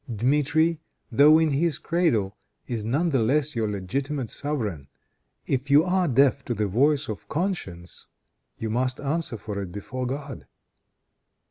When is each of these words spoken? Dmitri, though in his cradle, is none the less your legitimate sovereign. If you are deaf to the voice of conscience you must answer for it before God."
Dmitri, 0.11 0.79
though 1.11 1.37
in 1.37 1.51
his 1.51 1.77
cradle, 1.77 2.35
is 2.65 2.83
none 2.83 3.11
the 3.11 3.21
less 3.21 3.55
your 3.55 3.69
legitimate 3.69 4.31
sovereign. 4.31 4.87
If 5.45 5.69
you 5.69 5.83
are 5.83 6.07
deaf 6.07 6.43
to 6.45 6.55
the 6.55 6.65
voice 6.65 7.07
of 7.07 7.29
conscience 7.29 8.07
you 8.57 8.71
must 8.71 8.99
answer 8.99 9.37
for 9.37 9.61
it 9.61 9.71
before 9.71 10.07
God." 10.07 10.47